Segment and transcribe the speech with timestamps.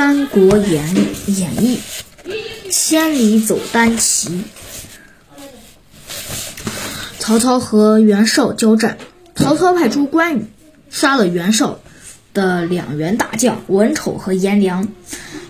[0.00, 0.96] 三国演
[1.26, 1.78] 演义》，
[2.70, 4.40] 千里走单骑。
[7.18, 8.96] 曹操和袁绍交战，
[9.34, 10.46] 曹操派出关羽
[10.88, 11.80] 杀了袁绍
[12.32, 14.88] 的两员大将文丑和颜良。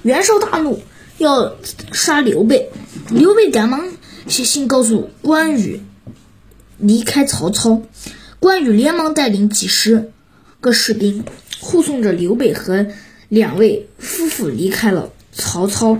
[0.02, 0.82] 袁绍大怒，
[1.18, 1.54] 要
[1.92, 2.70] 杀刘备。
[3.08, 3.92] 刘备赶忙
[4.26, 5.80] 写信告诉关羽
[6.76, 7.82] 离开曹操。
[8.40, 10.10] 关羽连忙带领几十
[10.60, 11.24] 个士兵
[11.60, 12.88] 护送着刘备和
[13.30, 15.98] 两位夫妇离开了曹操。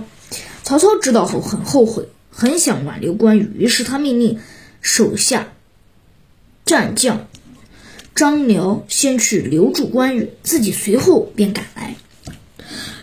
[0.63, 4.39] 曹操知道后很后悔，很想挽留关羽，于是他命令
[4.81, 5.53] 手下
[6.65, 7.27] 战将
[8.13, 11.95] 张辽先去留住关羽，自己随后便赶来。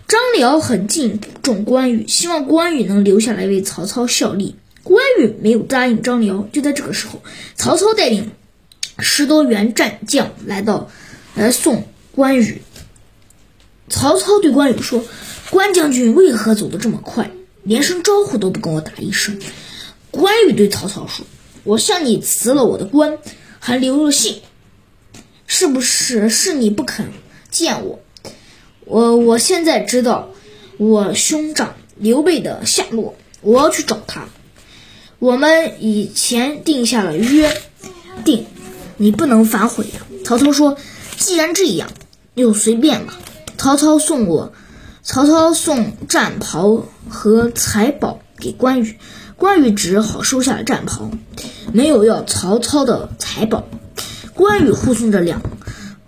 [0.07, 4.57] 张辽很敬重关羽，希望关羽能留下来为曹操效力。
[4.83, 6.49] 关羽没有答应张辽。
[6.52, 7.23] 就在这个时候，
[7.57, 8.30] 曹操带领
[8.99, 10.91] 十多员战将来到，
[11.35, 12.63] 来送关羽。
[13.88, 15.05] 曹操对关羽说
[15.51, 17.30] ：“关将军为何走得这么快？
[17.63, 19.38] 连声招呼都不跟我打一声。”
[20.10, 21.26] 关羽对曹操说
[21.65, 23.18] ：“我向你辞了我的官，
[23.59, 24.40] 还留了信，
[25.46, 27.13] 是不是是你不肯
[27.51, 28.01] 见我？”
[28.85, 30.30] 我我现在知道
[30.79, 34.29] 我兄长刘备的下落，我要去找他。
[35.18, 37.54] 我们以前定下了约
[38.24, 38.46] 定，
[38.96, 40.07] 你不能反悔呀。
[40.24, 40.76] 曹操说
[41.18, 41.91] ：“既然这样，
[42.35, 43.18] 就随便吧。”
[43.59, 44.52] 曹操送我，
[45.02, 48.96] 曹操送战袍和财宝给关羽，
[49.37, 51.10] 关羽只好收下了战袍，
[51.73, 53.68] 没有要曹操的财宝。
[54.32, 55.42] 关羽护送着两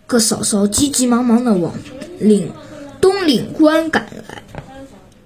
[0.06, 1.74] 个嫂嫂，急急忙忙的往
[2.20, 2.52] 领。
[3.00, 4.44] 东岭关赶来，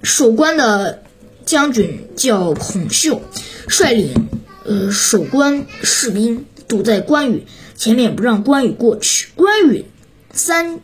[0.02, 1.02] 守关的
[1.44, 3.20] 将军叫孔秀，
[3.68, 4.28] 率领
[4.64, 9.28] 呃守关士兵堵在关羽前面，不让关羽过去。
[9.34, 9.84] 关羽
[10.32, 10.80] 三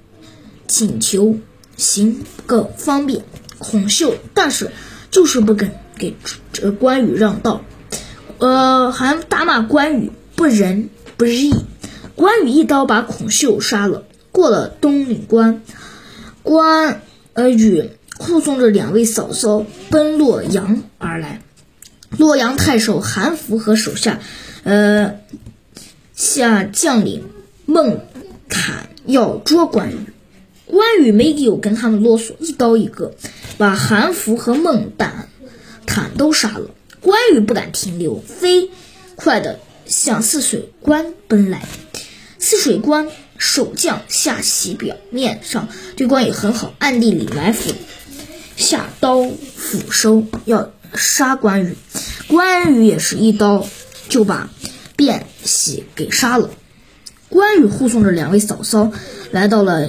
[0.71, 1.37] 请求
[1.77, 3.25] 行个方便，
[3.59, 4.71] 孔秀但是
[5.11, 6.15] 就是不肯给
[6.53, 7.63] 这关羽让道，
[8.39, 11.53] 呃还大骂关羽不仁不义。
[12.15, 15.63] 关羽一刀把孔秀杀了，过了东岭关。
[16.45, 21.43] 关呃羽护送着两位嫂嫂奔洛阳而来。
[22.17, 24.21] 洛阳太守韩福和手下，
[24.63, 25.17] 呃，
[26.15, 27.25] 下将领
[27.67, 28.01] 孟
[28.49, 30.10] 坦要捉关羽。
[30.71, 33.15] 关羽没有跟他们啰嗦，一刀一个，
[33.59, 35.29] 把韩福和孟坦
[35.87, 36.71] 坦都杀了。
[37.01, 38.71] 关羽不敢停留，飞
[39.17, 41.67] 快地向泗水关奔来。
[42.39, 43.09] 泗水关。
[43.43, 47.73] 守将夏喜表面上对关羽很好，暗地里埋伏，
[48.55, 49.23] 下刀
[49.57, 51.75] 斧收要杀关羽。
[52.29, 53.67] 关羽也是一刀
[54.11, 54.51] 就把
[54.95, 56.51] 卞喜给杀了。
[57.31, 58.93] 关羽护送着两位嫂嫂
[59.31, 59.89] 来到了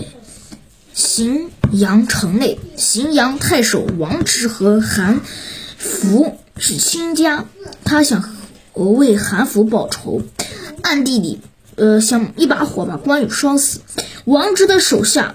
[1.01, 2.59] 荥阳城内。
[2.77, 5.19] 荥阳太守王直和韩
[5.75, 7.45] 福是亲家，
[7.83, 8.23] 他想
[8.75, 10.21] 为韩福报仇，
[10.83, 11.41] 暗地里。
[11.75, 13.79] 呃，想一把火把关羽烧死。
[14.25, 15.33] 王直的手下，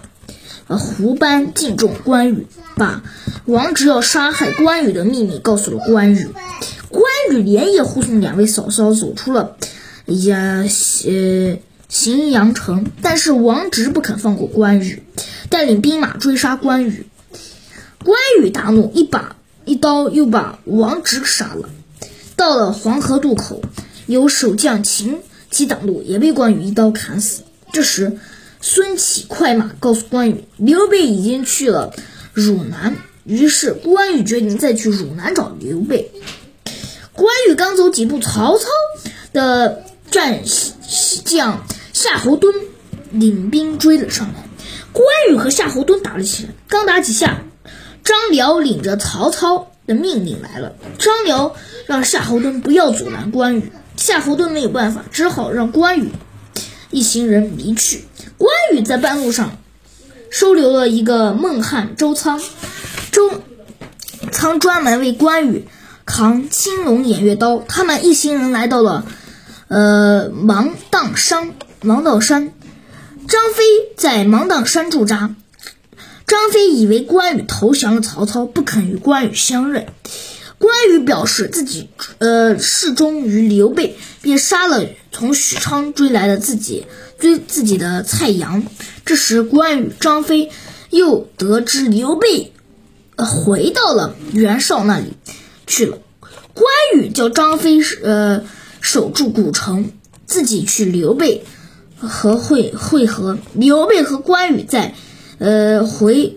[0.69, 3.03] 呃，胡班敬重关羽，把
[3.47, 6.29] 王直要杀害关羽的秘密告诉了关羽。
[6.89, 9.57] 关羽连夜护送两位嫂嫂走出了
[10.05, 10.65] 呀，
[11.07, 11.59] 呃，
[11.91, 12.87] 荥阳城。
[13.03, 15.03] 但是王直不肯放过关羽，
[15.51, 17.07] 带领兵马追杀关羽。
[18.05, 21.69] 关羽大怒，一把一刀又把王直杀了。
[22.37, 23.63] 到了黄河渡口，
[24.07, 25.19] 有守将秦。
[25.49, 27.43] 其挡路也被关羽一刀砍死。
[27.73, 28.19] 这时，
[28.61, 31.95] 孙启快马告诉关羽，刘备已经去了
[32.35, 32.97] 汝南。
[33.25, 36.11] 于是，关羽决定再去汝南找刘备。
[37.13, 38.67] 关羽刚走几步，曹操
[39.33, 40.43] 的战
[41.25, 42.53] 将夏侯惇
[43.11, 44.46] 领兵追了上来。
[44.97, 46.49] 关羽和夏侯惇打了起来。
[46.69, 47.43] 刚打几下，
[48.03, 50.73] 张辽领着曹操的命令来了。
[50.99, 53.71] 张辽让夏侯惇不要阻拦关羽。
[53.99, 56.13] 夏侯惇没有办法，只好让关羽
[56.91, 58.07] 一行人离去。
[58.39, 59.59] 关羽在半路上
[60.31, 62.41] 收留了一个孟汉周仓，
[63.13, 63.43] 周
[64.33, 65.69] 仓专门为关羽
[66.07, 67.63] 扛青龙偃月刀。
[67.69, 69.05] 他们一行人来到了
[69.69, 72.53] 呃芒砀山，芒砀山，
[73.29, 73.65] 张飞
[73.97, 75.35] 在芒砀山驻扎。
[76.27, 79.87] 张飞以为关羽投降了曹操，不肯与关羽相认。
[80.59, 81.89] 关羽表示自己
[82.19, 86.87] 呃侍忠于刘备，便杀了从许昌追来的自己
[87.19, 88.65] 追自己的蔡阳。
[89.05, 90.51] 这时，关羽、张飞
[90.91, 92.53] 又得知刘备
[93.17, 95.15] 回到了袁绍那里
[95.67, 95.99] 去了。
[96.55, 98.45] 关羽叫张飞呃
[98.81, 99.91] 守住古城，
[100.27, 101.45] 自己去刘备
[101.97, 103.39] 和会会合。
[103.55, 104.95] 刘备和关羽在
[105.39, 106.37] 呃回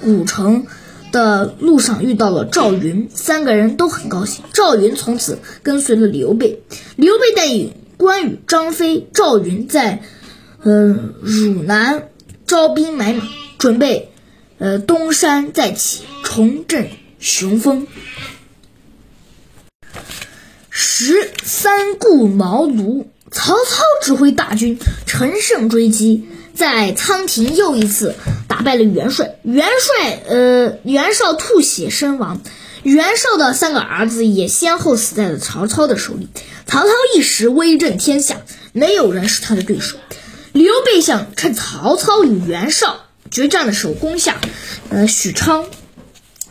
[0.00, 0.66] 古城。
[1.10, 4.44] 的路上遇到了赵云，三个人都很高兴。
[4.52, 6.60] 赵云从此跟随了刘备，
[6.96, 10.02] 刘备带领关羽、张飞、赵云在，
[10.62, 12.10] 呃，汝南
[12.46, 13.26] 招兵买马，
[13.56, 14.10] 准备，
[14.58, 17.86] 呃，东山再起，重振雄风。
[20.68, 26.28] 十三顾茅庐，曹操指挥大军乘胜追击。
[26.54, 28.16] 在仓亭又一次
[28.48, 32.40] 打败了元帅，元帅呃袁绍吐血身亡，
[32.82, 36.28] 袁绍的三个儿子也先后死在了曹操的手里。
[36.66, 38.38] 曹操一时威震天下，
[38.72, 39.98] 没有人是他的对手。
[40.52, 44.40] 刘备想趁曹操与袁绍决战的时候攻下
[44.90, 45.64] 呃许昌，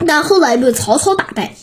[0.06, 1.58] 但后来被曹操打败，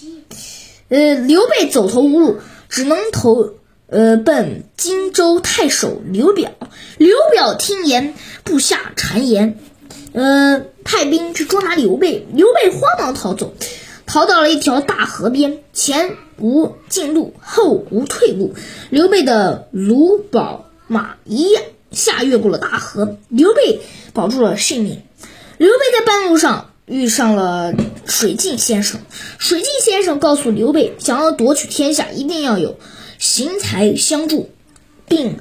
[0.91, 3.55] 呃刘备走投无路，只能投。
[3.87, 6.53] 呃，奔荆州太守刘表，
[6.97, 9.59] 刘表听言，部下谗言，
[10.13, 12.27] 呃，派兵去捉拿刘备。
[12.33, 13.55] 刘备慌忙逃走，
[14.07, 18.55] 逃到了一条大河边，前无进路，后无退路。
[18.91, 21.49] 刘备的卢宝马一
[21.91, 23.81] 下越过了大河，刘备
[24.15, 25.03] 保住了性命。
[25.59, 27.75] 刘备在半路上遇上了
[28.07, 29.01] 水镜先生，
[29.39, 32.79] 水镜先生告诉刘备，想要夺取天下，一定要有。
[33.19, 34.51] 行财相助，
[35.09, 35.39] 并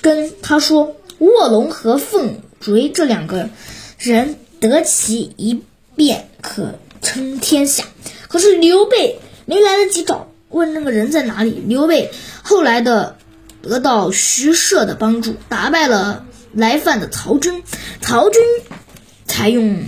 [0.00, 3.48] 跟他说：“卧龙和凤雏这两个
[3.98, 5.62] 人得其一
[5.94, 7.84] 便可称天下。”
[8.28, 11.62] 可是刘备没来得及找，问那个人在哪里。
[11.66, 12.10] 刘备
[12.42, 13.16] 后来的
[13.62, 17.62] 得到徐庶的帮助，打败了来犯的曹军。
[18.00, 18.42] 曹军
[19.26, 19.84] 采用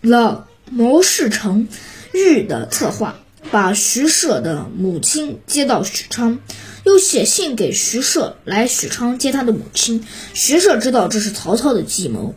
[0.00, 1.68] 了谋士成
[2.12, 3.16] 日的策划。
[3.50, 6.38] 把徐庶的母亲接到许昌，
[6.84, 10.06] 又写信给徐庶来许昌接他的母亲。
[10.34, 12.34] 徐庶知道这是曹操的计谋，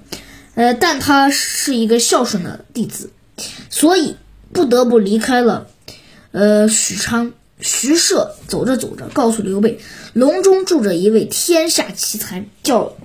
[0.56, 3.12] 呃，但他是一个孝顺的弟子，
[3.70, 4.16] 所以
[4.52, 5.68] 不得不离开了，
[6.32, 7.34] 呃，许昌。
[7.60, 9.80] 徐庶走着走着，告诉刘备，
[10.12, 12.98] 隆中住着一位天下奇才，叫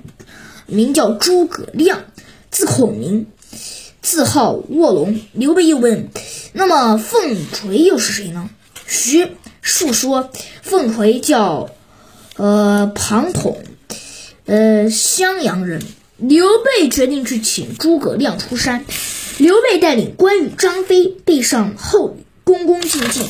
[0.67, 2.03] 名叫诸葛亮，
[2.51, 3.27] 字孔明。
[4.09, 5.21] 字号卧龙。
[5.33, 6.09] 刘备又问
[6.55, 8.49] ：“那么凤锤又是谁呢？”
[8.89, 10.31] 徐庶说
[10.65, 11.69] ：“凤锤叫，
[12.39, 13.63] 呃，庞统，
[14.47, 15.83] 呃，襄阳人。”
[16.17, 18.87] 刘备决定去请诸葛亮出山。
[19.37, 23.27] 刘备带领关羽、张飞背上后礼，恭恭敬敬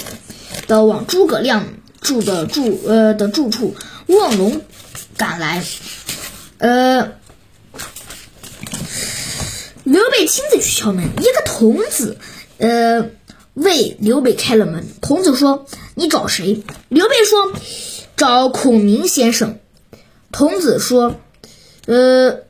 [0.68, 1.66] 的往诸葛亮
[2.00, 3.74] 住的住呃的住处
[4.06, 4.60] 卧龙
[5.16, 5.64] 赶来，
[6.58, 7.18] 呃。
[9.88, 12.18] 刘备亲自去敲门，一个童子，
[12.58, 13.08] 呃，
[13.54, 14.86] 为刘备开了门。
[15.00, 15.64] 童子说
[15.96, 17.54] ：“你找谁？”刘备说
[18.14, 19.58] ：“找孔明先生。”
[20.30, 21.16] 童子说
[21.88, 22.40] ：“呃，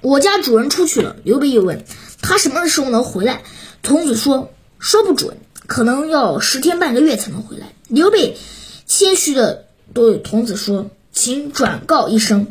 [0.00, 1.84] 我家主人出去了。”刘备又问
[2.22, 3.42] ：“他什么时候能回来？”
[3.82, 4.50] 童子说
[4.80, 8.38] ：“说不准，可能要十天半个月才能回来。”刘备
[8.86, 12.46] 谦虚的对童子说：“请转告一声，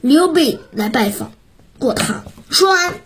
[0.00, 1.32] 刘备来拜访
[1.80, 3.00] 过他。”说完。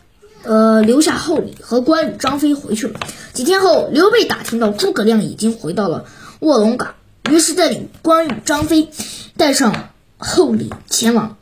[0.45, 3.01] 呃，留下厚礼和关羽、张飞回去了。
[3.33, 6.05] 几天后，刘备打听到诸葛亮已经回到了
[6.41, 6.95] 卧龙岗，
[7.31, 8.91] 于是带领关羽、张飞
[9.37, 11.37] 带上厚礼前往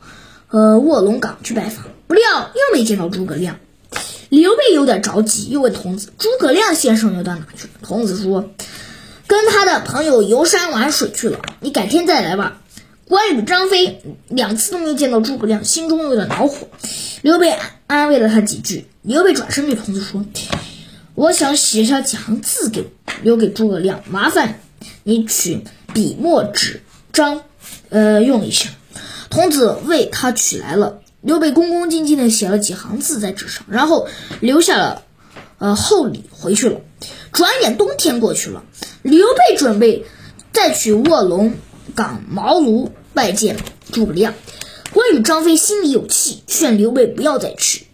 [0.49, 1.85] 呃卧龙岗去拜访。
[2.07, 3.57] 不料又没见到诸葛亮，
[4.29, 8.49] 刘备有点着急，又问童子：“诸葛亮先生又到哪去了？”童子说
[9.27, 12.57] ：“跟他的朋友游山玩水去了，你改天再来吧。”
[13.07, 16.67] 关羽、张飞两次都没见到诸葛亮，心中有点恼火。
[17.21, 17.53] 刘备
[17.87, 18.87] 安慰了他几句。
[19.01, 20.23] 刘备转身对童子说
[21.15, 22.85] ：“我想写下几行字给
[23.23, 24.61] 留给诸葛亮，麻烦
[25.03, 27.41] 你取笔墨纸张，
[27.89, 28.69] 呃，用一下。”
[29.31, 31.01] 童子为他取来了。
[31.21, 34.07] 刘备恭恭敬敬地写了几行字在纸上，然后
[34.39, 35.03] 留下了
[35.57, 36.81] 呃厚礼回去了。
[37.31, 38.63] 转眼冬天过去了，
[39.01, 40.05] 刘备准备
[40.51, 41.53] 再去卧龙
[41.95, 42.89] 岗茅庐。
[43.13, 43.57] 拜见
[43.91, 44.33] 诸葛亮，
[44.93, 47.87] 关羽、张飞心里有气，劝刘备不要再去，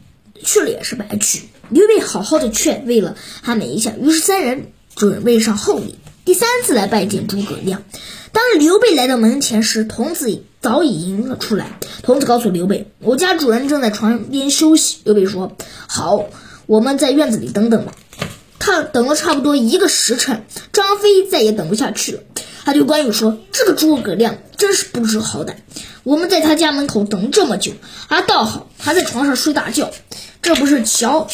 [0.44, 1.44] 去了也是白去。
[1.70, 7.84] 刘备好好的劝慰了他们一下，于是三人准备上厚礼，第三次来拜见诸葛亮。
[8.32, 11.80] 当刘备来到门前时，童子早已迎了出来。
[12.04, 16.26] 童子告诉刘备：“我家主人正在床边休息。”刘备说：“好，
[16.68, 17.94] 我们在院子里等等吧。”
[18.60, 22.20] 他等了差不多一个时辰，张飞再也等不下去了。
[22.66, 25.56] 他对关羽说：“这个诸葛亮真是不知好歹！
[26.08, 27.74] 我们在他家门口等这么久，
[28.08, 29.92] 他倒好，还在床上睡大觉，
[30.42, 31.28] 这不是瞧，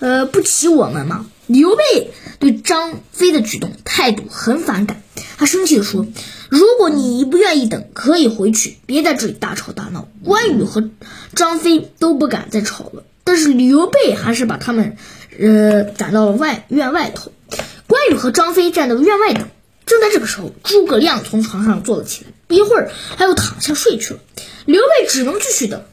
[0.00, 5.00] 呃，不起我们吗？”刘备对张飞的举动态度很反感，
[5.36, 6.08] 他生气地说
[6.50, 10.90] ：“如果你不愿意等，可以回去，别在这里大吵大闹。”关羽和
[11.36, 13.04] 张飞都不敢再吵了。
[13.22, 14.96] 但是刘备还是把他们
[15.38, 17.30] 呃赶到了外院外头。
[17.86, 19.46] 关羽和张飞站在院外等。
[19.86, 24.20] 正在这个时候，诸葛亮从床上坐了起来，不一会儿他又躺下睡去了。
[24.64, 25.84] 刘备只能继续等，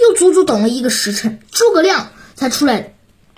[0.00, 2.94] 又足足等了一个时辰，诸葛亮才出来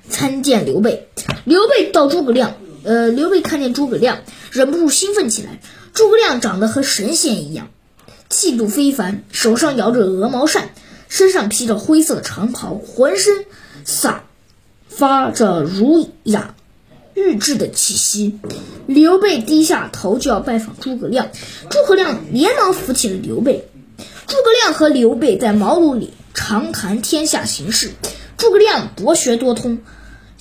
[0.09, 1.09] 参见刘备。
[1.45, 5.61] 刘备到诸葛亮，呃，刘备看见诸葛亮，忍不住兴奋起来。
[5.95, 7.71] 诸葛亮长得和神仙一样，
[8.29, 10.71] 气度非凡，手上摇着鹅毛扇，
[11.09, 13.47] 身上披着灰色的长袍，浑身
[13.85, 14.25] 散
[14.89, 16.56] 发着儒雅。
[17.17, 18.39] 玉质的气息，
[18.87, 21.31] 刘备低下头就要拜访诸葛亮，
[21.71, 23.67] 诸葛亮连忙扶起了刘备。
[24.27, 27.93] 诸葛亮和刘备在茅庐里长谈天下形势。
[28.37, 29.79] 诸葛亮博学多通，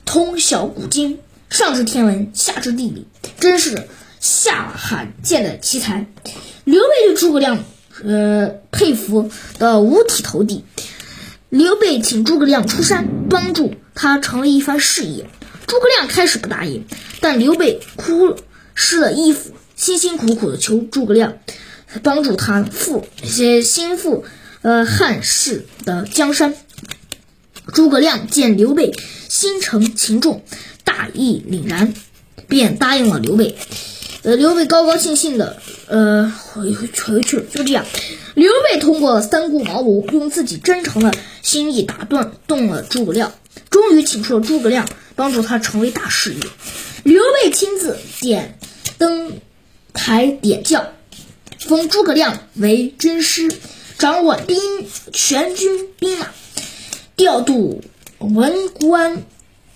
[0.03, 3.07] 通晓古今，上知天文，下知地理，
[3.39, 3.87] 真是
[4.19, 6.05] 下罕见的奇才。
[6.65, 7.63] 刘备对诸葛亮，
[8.03, 10.65] 呃，佩服的五体投地。
[11.47, 15.25] 刘备请诸葛亮出山，帮助他成了一番事业。
[15.67, 16.85] 诸葛亮开始不答应，
[17.19, 18.35] 但刘备哭
[18.73, 21.39] 湿了衣服，辛辛苦苦的求诸葛亮
[22.03, 24.25] 帮助他复些心腹
[24.61, 26.55] 呃汉室的江山。
[27.73, 28.93] 诸葛亮见刘备
[29.27, 30.43] 心诚情重，
[30.83, 31.93] 大义凛然，
[32.47, 33.57] 便答应了刘备。
[34.21, 35.57] 呃，刘备高高兴兴的
[35.87, 37.43] 呃回回去了。
[37.51, 37.85] 就这样，
[38.35, 43.33] 刘备通过三顾茅庐，用自己真诚的心意打断动了诸葛亮，
[43.69, 44.87] 终于请出了诸葛亮。
[45.17, 46.41] 帮助他成为大事业。
[47.03, 48.59] 刘备亲自点
[48.97, 49.39] 登
[49.93, 50.89] 台点将，
[51.57, 53.49] 封诸葛亮为军师，
[53.97, 54.59] 掌管兵
[55.13, 56.27] 全军兵马，
[57.15, 57.81] 调度
[58.19, 59.23] 文官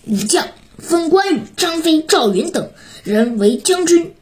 [0.03, 2.73] 武将，封关羽、张飞、赵云等
[3.05, 4.13] 人为将军。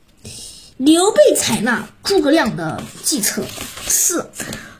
[0.77, 3.43] 刘备采纳诸葛亮的计策，
[3.87, 4.29] 四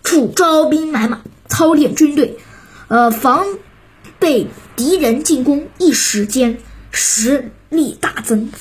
[0.04, 2.38] 处招兵买马，操练军队，
[2.90, 3.44] 呃，防。
[4.20, 6.58] 被敌人进攻，一时间
[6.92, 8.52] 实力大增。